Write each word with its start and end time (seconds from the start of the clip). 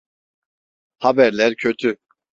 Haberler 0.99 1.55
kötü. 1.55 1.97